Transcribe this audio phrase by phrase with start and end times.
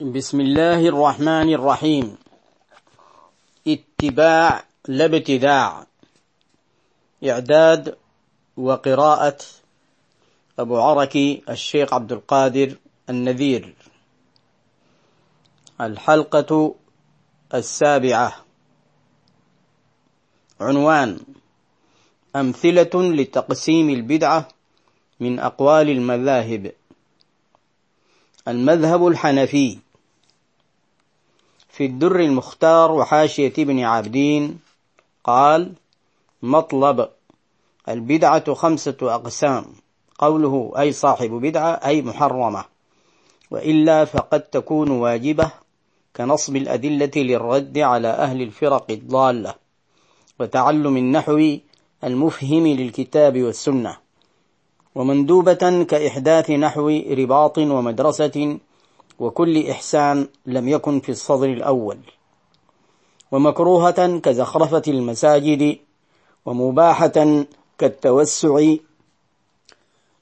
[0.00, 2.16] بسم الله الرحمن الرحيم
[3.68, 5.86] اتباع لا ابتداع
[7.24, 7.96] إعداد
[8.56, 9.38] وقراءة
[10.58, 12.76] أبو عركي الشيخ عبد القادر
[13.10, 13.74] النذير
[15.80, 16.74] الحلقة
[17.54, 18.44] السابعة
[20.60, 21.18] عنوان
[22.36, 24.48] أمثلة لتقسيم البدعة
[25.20, 26.72] من أقوال المذاهب
[28.48, 29.78] المذهب الحنفي
[31.76, 34.58] في الدر المختار وحاشية ابن عابدين
[35.24, 35.72] قال
[36.42, 37.08] مطلب
[37.88, 39.64] البدعة خمسة أقسام.
[40.18, 42.64] قوله أي صاحب بدعة أي محرمة.
[43.50, 45.50] وإلا فقد تكون واجبة
[46.16, 49.54] كنصب الأدلة للرد على أهل الفرق الضالة
[50.40, 51.56] وتعلم النحو
[52.04, 53.96] المفهم للكتاب والسنة.
[54.94, 58.58] ومندوبة كإحداث نحو رباط ومدرسة
[59.18, 61.98] وكل إحسان لم يكن في الصدر الأول.
[63.32, 65.78] ومكروهة كزخرفة المساجد
[66.46, 67.44] ومباحة
[67.78, 68.74] كالتوسع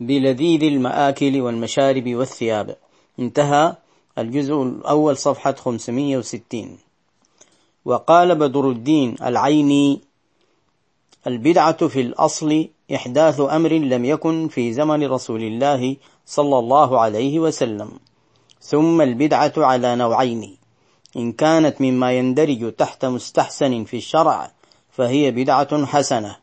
[0.00, 2.76] بلذيذ المآكل والمشارب والثياب.
[3.18, 3.76] انتهى
[4.18, 6.78] الجزء الأول صفحة 560
[7.84, 10.00] وقال بدر الدين العيني
[11.26, 17.90] البدعة في الأصل إحداث أمر لم يكن في زمن رسول الله صلى الله عليه وسلم.
[18.66, 20.56] ثم البدعة على نوعين.
[21.16, 24.50] إن كانت مما يندرج تحت مستحسن في الشرع
[24.90, 26.36] فهي بدعة حسنة.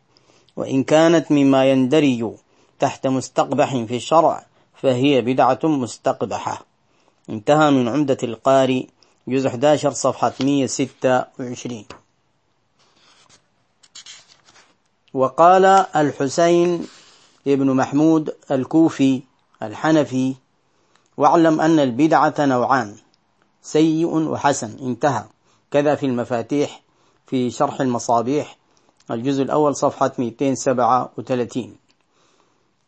[0.55, 2.31] وإن كانت مما يندرج
[2.79, 4.45] تحت مستقبح في الشرع
[4.81, 6.65] فهي بدعة مستقبحة.
[7.29, 8.87] انتهى من عمدة القاري
[9.27, 11.85] جزء 11 صفحة 126
[15.13, 15.65] وقال
[15.95, 16.87] الحسين
[17.47, 19.21] ابن محمود الكوفي
[19.63, 20.35] الحنفي
[21.17, 22.95] واعلم أن البدعة نوعان
[23.61, 25.23] سيء وحسن انتهى.
[25.71, 26.81] كذا في المفاتيح
[27.27, 28.57] في شرح المصابيح
[29.11, 31.75] الجزء الأول صفحة 237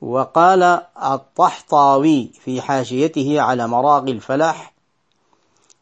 [0.02, 0.64] وقال
[1.04, 4.74] الطحطاوي في حاشيته على مراغي الفلاح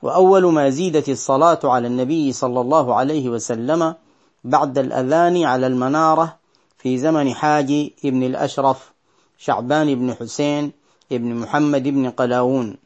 [0.01, 3.95] وأول ما زيدت الصلاة على النبي صلى الله عليه وسلم
[4.43, 6.37] بعد الأذان على المنارة
[6.77, 8.93] في زمن حاج ابن الأشرف
[9.37, 10.71] شعبان بن حسين
[11.13, 12.77] ابن محمد بن قلاوون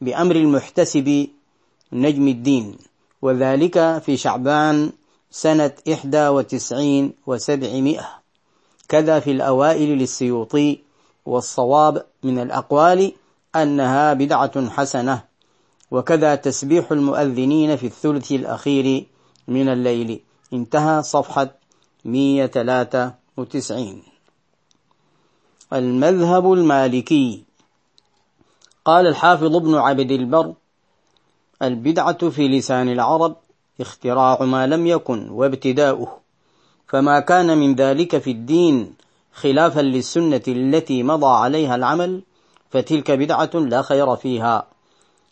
[0.00, 1.28] بأمر المحتسب
[1.92, 2.76] نجم الدين
[3.22, 4.92] وذلك في شعبان
[5.30, 8.08] سنة إحدى وتسعين وسبعمائة.
[8.88, 10.78] كذا في الأوائل للسيوطي
[11.26, 13.12] والصواب من الأقوال
[13.56, 15.22] أنها بدعة حسنة
[15.90, 19.06] وكذا تسبيح المؤذنين في الثلث الأخير
[19.48, 20.20] من الليل.
[20.52, 21.54] انتهى صفحة
[22.04, 24.02] 193
[25.72, 27.44] المذهب المالكي
[28.84, 30.54] قال الحافظ ابن عبد البر
[31.62, 33.36] البدعة في لسان العرب
[33.80, 36.18] اختراع ما لم يكن وابتداؤه
[36.88, 38.94] فما كان من ذلك في الدين
[39.32, 42.22] خلافا للسنة التي مضى عليها العمل
[42.70, 44.66] فتلك بدعة لا خير فيها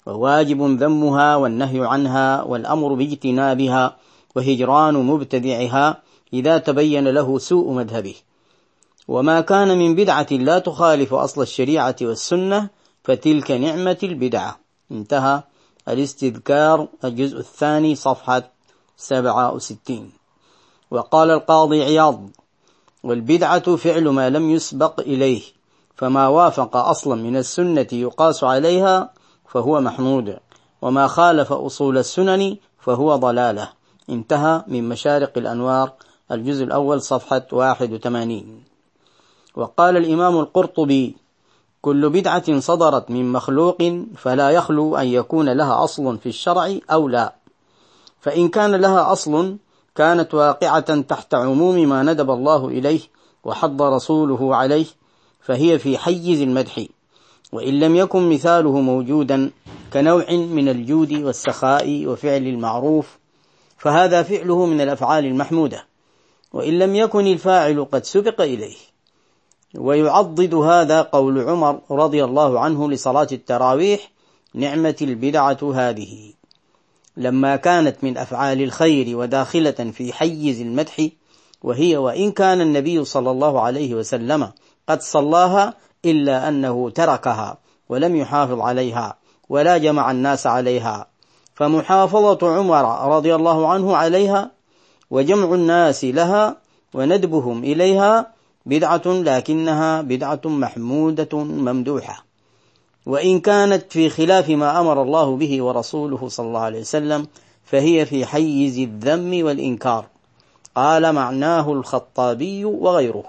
[0.06, 3.96] وواجب ذمها والنهي عنها والأمر باجتنابها
[4.36, 8.14] وهجران مبتدعها إذا تبين له سوء مذهبه.
[9.08, 12.68] وما كان من بدعة لا تخالف أصل الشريعة والسنة
[13.08, 14.58] فتلك نعمة البدعة.
[14.92, 15.42] انتهى
[15.88, 18.50] الاستذكار الجزء الثاني صفحة
[18.96, 20.12] 67
[20.90, 22.30] وقال القاضي عياض
[23.02, 25.42] والبدعة فعل ما لم يسبق إليه
[25.96, 29.12] فما وافق أصلا من السنة يقاس عليها
[29.46, 30.38] فهو محمود
[30.82, 33.68] وما خالف أصول السنن فهو ضلالة.
[34.10, 35.92] انتهى من مشارق الأنوار
[36.32, 38.62] الجزء الأول صفحة 81
[39.56, 41.16] وقال الإمام القرطبي
[41.82, 43.78] كل بدعة صدرت من مخلوق
[44.16, 47.34] فلا يخلو أن يكون لها أصل في الشرع أو لا.
[48.20, 49.56] فإن كان لها أصل
[49.94, 53.00] كانت واقعة تحت عموم ما ندب الله إليه
[53.44, 54.86] وحض رسوله عليه
[55.40, 56.84] فهي في حيز المدح.
[57.52, 59.50] وإن لم يكن مثاله موجودا
[59.92, 63.18] كنوع من الجود والسخاء وفعل المعروف
[63.78, 65.84] فهذا فعله من الأفعال المحمودة.
[66.52, 68.76] وإن لم يكن الفاعل قد سبق إليه.
[69.74, 74.10] ويعضد هذا قول عمر رضي الله عنه لصلاة التراويح
[74.54, 76.32] نعمة البدعة هذه.
[77.16, 81.08] لما كانت من أفعال الخير وداخلة في حيز المدح
[81.62, 84.52] وهي وإن كان النبي صلى الله عليه وسلم
[84.88, 85.74] قد صلاها
[86.04, 89.18] إلا أنه تركها ولم يحافظ عليها
[89.48, 91.06] ولا جمع الناس عليها.
[91.54, 94.50] فمحافظة عمر رضي الله عنه عليها
[95.10, 96.56] وجمع الناس لها
[96.94, 98.37] وندبهم إليها
[98.68, 102.24] بدعة لكنها بدعة محمودة ممدوحة.
[103.06, 107.26] وإن كانت في خلاف ما أمر الله به ورسوله صلى الله عليه وسلم
[107.64, 110.06] فهي في حيز الذم والإنكار.
[110.74, 113.24] قال معناه الخطابي وغيره.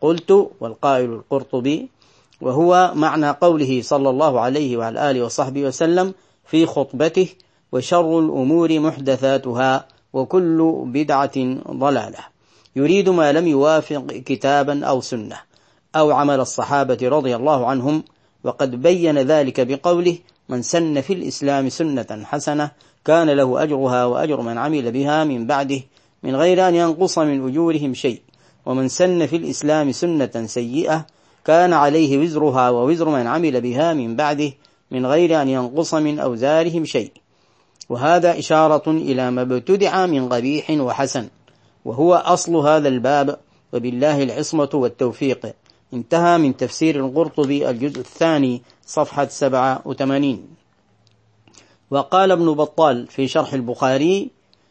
[0.00, 1.88] قلت والقائل القرطبي
[2.40, 6.14] وهو معنى قوله صلى الله عليه وعلى آله وصحبه وسلم
[6.46, 7.28] في خطبته
[7.72, 11.32] وشر الأمور محدثاتها وكل بدعة
[11.70, 12.31] ضلالة.
[12.76, 15.40] يريد ما لم يوافق كتابا أو سنة
[15.96, 18.04] أو عمل الصحابة رضي الله عنهم
[18.44, 22.70] وقد بين ذلك بقوله من سن في الإسلام سنة حسنة
[23.04, 25.80] كان له أجرها وأجر من عمل بها من بعده
[26.22, 28.20] من غير أن ينقص من أجورهم شيء.
[28.66, 31.06] ومن سن في الإسلام سنة سيئة
[31.44, 34.52] كان عليه وزرها ووزر من عمل بها من بعده
[34.90, 37.12] من غير أن ينقص من أوزارهم شيء.
[37.88, 41.28] وهذا إشارة إلى ما ابتدع من قبيح وحسن.
[41.84, 43.38] وهو أصل هذا الباب
[43.72, 45.54] وبالله العصمة والتوفيق.
[45.94, 50.48] انتهى من تفسير القرطبي الجزء الثاني صفحة 87
[51.90, 54.30] وقال ابن بطال في شرح البخاري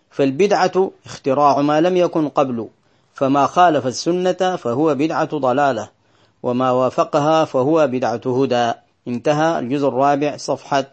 [0.09, 2.67] فالبدعة اختراع ما لم يكن قبل
[3.13, 5.89] فما خالف السنة فهو بدعة ضلالة
[6.43, 8.73] وما وافقها فهو بدعة هدى.
[9.07, 10.85] انتهى الجزء الرابع صفحة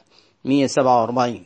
[0.44, 1.44] 147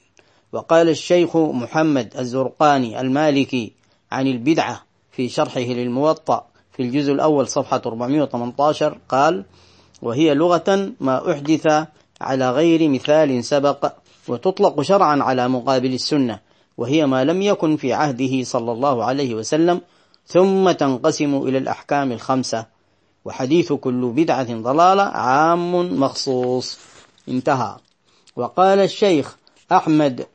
[0.53, 3.73] وقال الشيخ محمد الزرقاني المالكي
[4.13, 9.45] عن البدعة في شرحه للموطأ في الجزء الأول صفحة 418 قال
[10.03, 11.87] وهي لغة ما أحدث
[12.21, 13.93] على غير مثال سبق
[14.29, 16.39] وتطلق شرعا على مقابل السنة
[16.79, 19.81] وهي ما لم يكن في عهده صلى الله عليه وسلم
[20.27, 22.67] ثم تنقسم إلى الأحكام الخمسة
[23.25, 26.79] وحديث كل بدعة ضلالة عام مخصوص.
[27.29, 27.77] انتهى.
[28.37, 29.37] وقال الشيخ
[29.73, 30.27] أحمد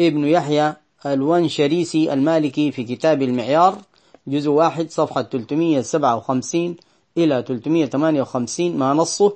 [0.00, 0.74] ابن يحيى
[1.06, 3.78] الونشريسي المالكي في كتاب المعيار
[4.26, 6.76] جزء واحد صفحة 357
[7.18, 9.32] إلى 358 ما نصه.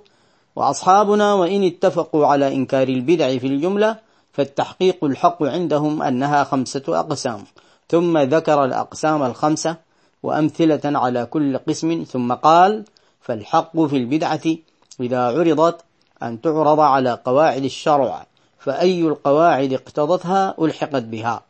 [0.57, 3.97] وأصحابنا وإن اتفقوا على إنكار البدع في الجملة
[4.33, 7.45] فالتحقيق الحق عندهم أنها خمسة أقسام.
[7.89, 9.77] ثم ذكر الأقسام الخمسة
[10.23, 12.85] وأمثلة على كل قسم ثم قال
[13.21, 14.41] فالحق في البدعة
[15.01, 15.81] إذا عرضت
[16.23, 18.27] أن تعرض على قواعد الشرع
[18.59, 21.43] فأي القواعد اقتضتها ألحقت بها.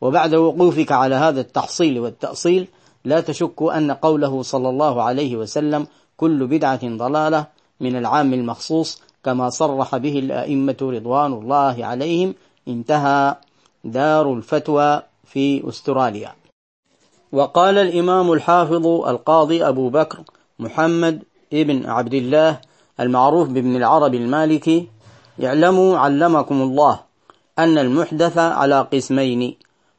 [0.00, 2.68] وبعد وقوفك على هذا التحصيل والتأصيل
[3.04, 7.46] لا تشك أن قوله صلى الله عليه وسلم كل بدعة ضلالة
[7.80, 12.34] من العام المخصوص كما صرح به الأئمة رضوان الله عليهم
[12.68, 13.36] انتهى
[13.84, 16.32] دار الفتوى في أستراليا.
[17.32, 20.18] وقال الإمام الحافظ القاضي أبو بكر
[20.58, 21.22] محمد
[21.52, 22.60] ابن عبد الله
[23.00, 24.88] المعروف بابن العرب المالكي
[25.44, 27.00] اعلموا علمكم الله
[27.58, 29.56] أن المحدث على قسمين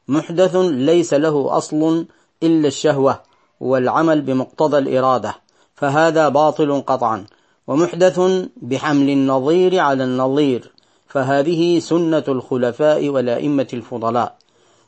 [0.08, 2.06] محدث ليس له أصل
[2.42, 3.20] إلا الشهوة
[3.60, 5.34] والعمل بمقتضى الإرادة
[5.74, 7.26] فهذا باطل قطعا.
[7.66, 8.20] ومحدث
[8.56, 10.72] بحمل النظير على النظير
[11.08, 14.36] فهذه سنة الخلفاء والأئمة الفضلاء.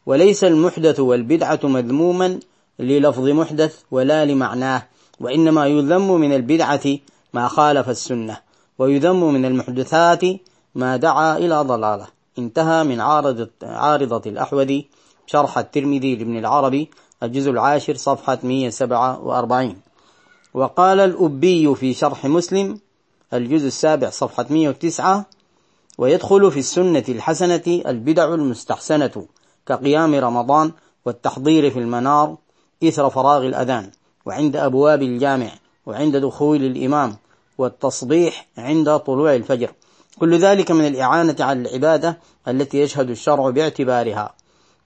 [0.07, 2.41] وليس المحدث والبدعة مذموما
[2.79, 4.83] للفظ محدث ولا لمعناه
[5.21, 6.99] وإنما يذم من البدعة
[7.35, 8.37] ما خالف السنة
[8.79, 10.23] ويذم من المحدثات
[10.75, 12.07] ما دعا إلى ضلالة.
[12.39, 14.89] انتهى من عارضة, عارضة الأحوذي
[15.33, 16.91] شرح الترمذي لابن العربي
[17.23, 19.77] الجزء العاشر صفحة 147
[20.55, 22.79] وقال الأبي في شرح مسلم
[23.33, 25.27] الجزء السابع صفحة 109
[25.99, 29.27] ويدخل في السنة الحسنة البدع المستحسنة
[29.67, 30.73] كقيام رمضان
[31.05, 32.37] والتحضير في المنار
[32.85, 33.91] إثر فراغ الأذان
[34.27, 35.51] وعند أبواب الجامع
[35.87, 37.17] وعند دخول الإمام
[37.59, 39.71] والتصبيح عند طلوع الفجر.
[40.19, 42.19] كل ذلك من الإعانة على العبادة
[42.49, 44.40] التي يشهد الشرع باعتبارها.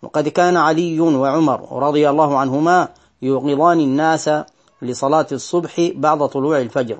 [0.04, 2.88] وقد كان علي وعمر رضي الله عنهما
[3.22, 4.30] يوقظان الناس
[4.82, 6.98] لصلاة الصبح بعد طلوع الفجر.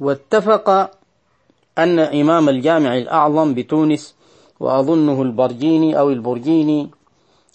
[0.00, 0.90] واتفق
[1.78, 4.14] أن إمام الجامع الأعظم بتونس
[4.60, 6.90] وأظنه البرجيني أو البرجيني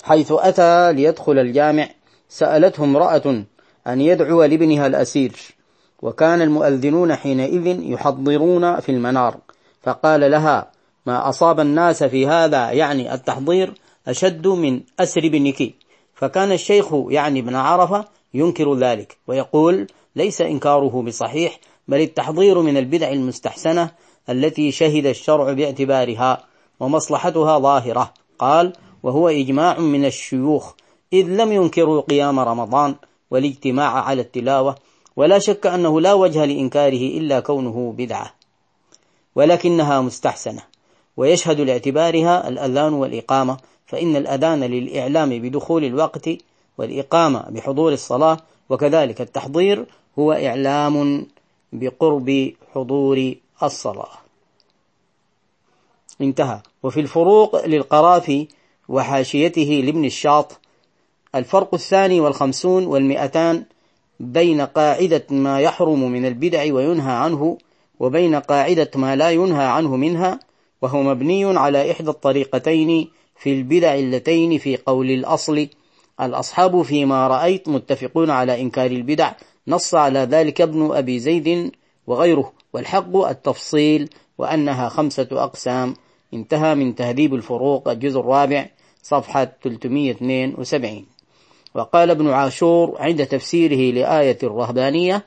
[0.03, 1.89] حيث أتى ليدخل الجامع
[2.29, 3.43] سألته امرأة
[3.88, 5.55] أن يدعو لابنها الأسير
[6.01, 9.38] وكان المؤذنون حينئذ يحضرون في المنار
[9.84, 10.72] فقال لها
[11.05, 13.74] ما أصاب الناس في هذا يعني التحضير؟
[14.07, 15.73] أشد من أسر ابنك.
[16.13, 23.11] فكان الشيخ يعني ابن عرفة ينكر ذلك ويقول ليس إنكاره بصحيح بل التحضير من البدع
[23.11, 23.91] المستحسنة
[24.29, 26.43] التي شهد الشرع باعتبارها
[26.79, 28.13] ومصلحتها ظاهرة.
[28.39, 28.73] قال
[29.03, 30.73] وهو إجماع من الشيوخ
[31.13, 32.95] إذ لم ينكروا قيام رمضان
[33.31, 34.75] والاجتماع على التلاوة
[35.15, 38.33] ولا شك أنه لا وجه لإنكاره إلا كونه بدعة
[39.35, 40.61] ولكنها مستحسنة.
[41.17, 43.57] ويشهد لاعتبارها الأذان والإقامة
[43.88, 46.29] فإن الأذان للإعلام بدخول الوقت
[46.77, 48.38] والإقامة بحضور الصلاة
[48.70, 49.86] وكذلك التحضير
[50.20, 51.25] هو إعلام
[51.74, 54.10] بقرب حضور الصلاة.
[56.22, 56.60] انتهى.
[56.84, 58.48] وفي الفروق للقرافي
[58.89, 60.60] وحاشيته لابن الشاط
[61.36, 63.65] الفرق الثاني والخمسون والمئتان
[64.20, 67.58] بين قاعدة ما يحرم من البدع وينهى عنه
[68.00, 70.39] وبين قاعدة ما لا ينهى عنه منها
[70.82, 75.67] وهو مبني على إحدى الطريقتين في البدع اللتين في قول الأصل.
[76.22, 79.32] الأصحاب فيما رأيت متفقون على إنكار البدع.
[79.67, 81.72] نص على ذلك ابن أبي زيد
[82.08, 82.53] وغيره.
[82.74, 85.94] والحق التفصيل وأنها خمسة أقسام.
[86.34, 87.89] انتهى من تهذيب الفروق.
[87.89, 88.70] الجزء الرابع
[89.03, 91.06] صفحة 372
[91.75, 95.24] وقال ابن عاشور عند تفسيره لآية الرهبانية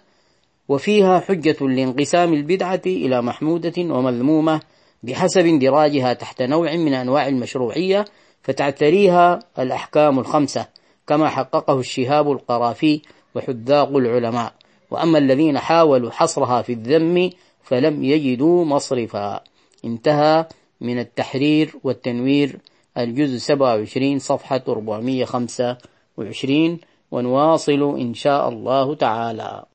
[0.68, 4.60] وفيها حجة لانقسام البدعة إلى محمودة ومذمومة
[5.02, 8.04] بحسب اندراجها تحت نوع من أنواع المشروعية
[8.42, 10.66] فتعتريها الأحكام الخمسة
[11.06, 13.00] كما حققه الشهاب القرافي
[13.34, 14.52] وحذاق العلماء.
[14.90, 17.30] وأما الذين حاولوا حصرها في الذم
[17.62, 19.40] فلم يجدوا مصرفا.
[19.84, 20.46] انتهى
[20.80, 22.58] من التحرير والتنوير
[22.98, 26.78] الجزء 27 صفحة 425
[27.10, 29.64] ونواصل إن شاء الله تعالى.